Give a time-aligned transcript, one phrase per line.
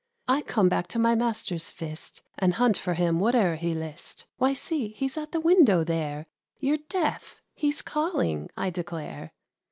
[0.27, 4.25] I come back to my master's fist, And hunt for him whate'er he list.
[4.37, 6.25] Why, see, he's at the window, there;
[6.59, 9.31] You're deaf; he's calling, I declare."